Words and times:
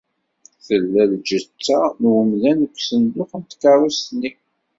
Tella 0.65 1.03
lǧetta 1.13 1.79
n 1.99 2.03
wemdan 2.13 2.59
deg 2.63 2.73
usenduq 2.77 3.31
n 3.35 3.41
tkeṛṛust-nni. 3.43 4.31